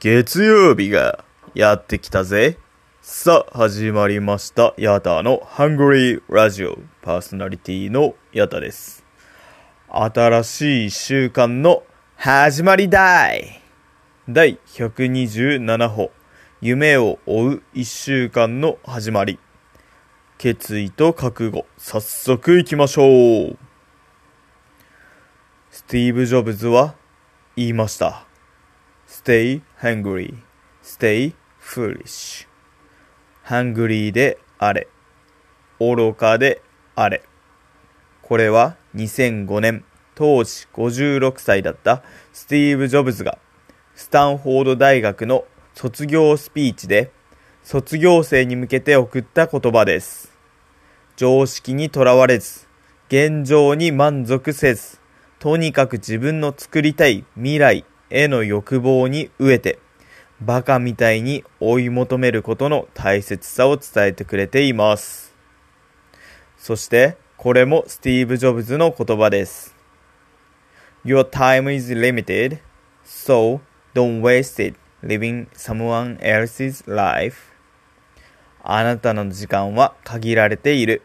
[0.00, 1.24] 月曜日が
[1.54, 2.56] やってきたぜ。
[3.02, 4.72] さあ、始まりました。
[4.78, 6.78] ヤタのハングリーラジオ。
[7.02, 9.04] パーソナリティのヤタです。
[9.88, 11.82] 新しい週間の
[12.14, 13.60] 始まりだい。
[14.28, 16.12] 第127歩
[16.60, 19.40] 夢を追う一週間の始まり。
[20.38, 21.66] 決意と覚悟。
[21.76, 23.58] 早速行きましょう。
[25.72, 26.94] スティーブ・ジョブズは
[27.56, 28.27] 言いました。
[29.08, 30.34] Stay hungry,
[30.82, 32.46] stay foolish.
[33.42, 34.86] ハングリーであれ。
[35.80, 36.60] 愚かで
[36.94, 37.22] あれ。
[38.20, 42.02] これは2005年当時56歳だった
[42.34, 43.38] スティーブ・ジョブズが
[43.94, 47.10] スタンフォード大学の卒業スピーチで
[47.62, 50.36] 卒業生に向けて送った言葉です。
[51.16, 52.68] 常識にとらわれず、
[53.08, 55.00] 現状に満足せず、
[55.38, 59.78] とにかく自分の作りたい未来への欲望に飢えて、
[60.40, 65.34] バカみたいに追い求めることの大切さを伝えてくれています。
[66.56, 69.74] そして、これもスティーブ・ジョブズの言葉です。
[71.04, 72.58] Your time is limited,
[73.04, 73.60] so
[73.94, 77.52] don't waste it living someone else's life.
[78.62, 81.02] あなたの時間は限られている。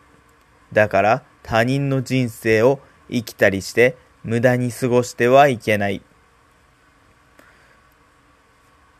[0.73, 6.01] だから他人の人生を生きたりして無駄に過ごしてはいけない。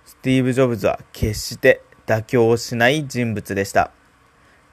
[0.06, 3.92] スティーブ・ジョブズは決して妥協をしない人物でした。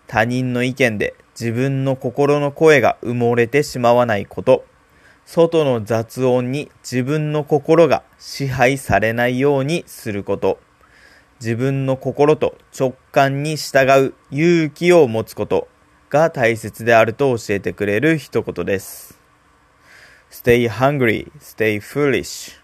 [0.06, 4.64] 他人の意見で自分の心の声が埋もれてしまわないこと。
[5.26, 10.60] 外の雑音に自分の心が支配されないようにすること。
[11.40, 15.66] 自分の心と直感に従う勇気を持つこと
[16.10, 19.18] が大切であると教えてくれる一言です。
[20.30, 22.60] Stay hungry, stay foolish.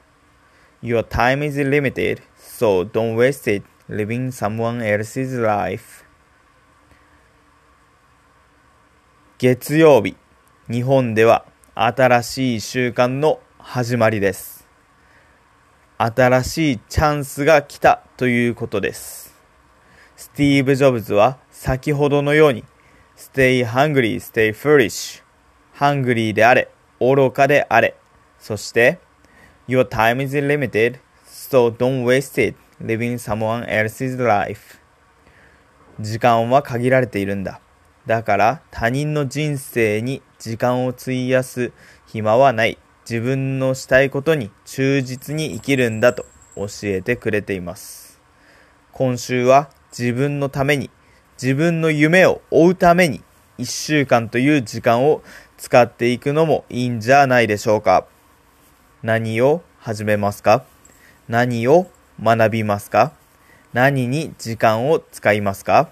[0.83, 2.23] Your time is limited,
[2.59, 6.07] so don't waste it living someone else's life.
[9.37, 10.17] 月曜日、
[10.67, 11.45] 日本では
[11.75, 14.67] 新しい習慣の始まりです。
[15.99, 19.35] 新しいチャンスが来たということです。
[20.17, 22.65] スティーブ・ジョブズは先ほどのように
[23.19, 25.23] Stay hungry, stay foolish
[25.75, 27.95] ハングリーであれ、愚かであれ、
[28.39, 28.99] そして
[29.69, 31.01] Your time is limited,
[31.49, 34.79] so don't waste it living someone else's life
[36.01, 37.61] 時間は限られているんだ。
[38.07, 41.73] だから他人の人生に時間を費やす
[42.07, 42.79] 暇はない。
[43.09, 48.21] 自分のしたいことに忠実に生きるんだと教えてくれています。
[48.93, 50.91] 今週は自分のために、
[51.41, 53.23] 自分の夢を追うために
[53.59, 55.23] 一週間という時間を
[55.57, 58.07] 使っていくのもいいんじゃないでしょうか。
[59.03, 60.65] 何を始めますか？
[61.29, 61.89] 何を
[62.23, 63.13] 学びますか？
[63.73, 65.91] 何に時間を使いますか？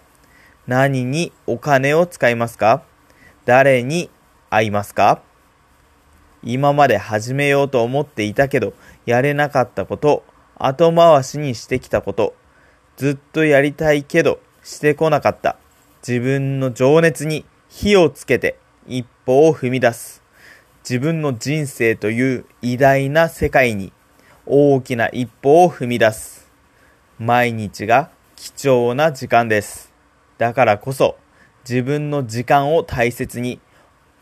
[0.68, 2.84] 何にお金を使いますか？
[3.44, 4.10] 誰に
[4.48, 5.22] 会いますか？
[6.44, 8.74] 今まで始めようと思っていたけど、
[9.06, 10.22] やれなかったこと、
[10.56, 12.36] 後回しにしてきたこと、
[12.96, 15.56] ずっとやりたいけど、してこなかった。
[16.06, 18.56] 自分の情熱に火をつけて、
[18.86, 20.22] 一歩を踏み出す。
[20.88, 23.92] 自分の人生という偉大な世界に、
[24.46, 26.50] 大きな一歩を踏み出す。
[27.18, 29.90] 毎日が貴重な時間です。
[30.36, 31.16] だからこそ、
[31.66, 33.58] 自分の時間を大切に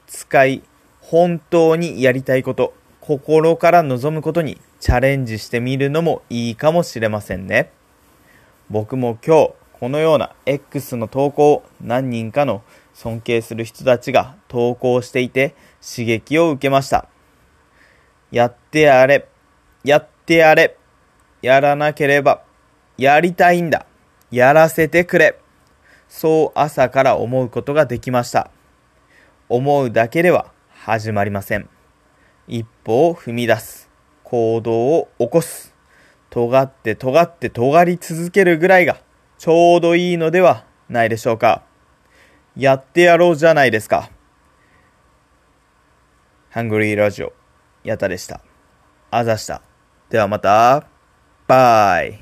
[0.07, 0.63] 使い、
[1.01, 7.73] 本当にやりたいこと、心から望むことにチャレンジしてみるのもいいかもしれませんね。
[8.71, 12.63] 僕も今日、このような X の投稿を何人かの
[12.95, 17.09] 尊敬する人たちが投稿していて刺激を受けました。
[18.31, 19.27] やってやれ、
[19.83, 20.77] やってやれ、
[21.43, 22.43] やらなければ、
[22.97, 23.87] やりたいんだ、
[24.31, 25.37] やらせてくれ。
[26.09, 28.51] そう朝から思うことができました。
[29.49, 31.69] 思うだけでは始まりません。
[32.47, 33.91] 一歩を踏み出す。
[34.23, 35.75] 行動を起こす。
[36.31, 38.99] 尖って尖って尖り続けるぐらいが
[39.39, 41.63] ちょうどいいのではないでしょうか。
[42.57, 44.11] やってやろうじゃないですか。
[46.51, 47.33] ハングリーラジオ、
[47.83, 48.41] やたでした。
[49.11, 49.63] あざした。
[50.13, 50.85] ではまた、
[51.49, 52.22] バイ。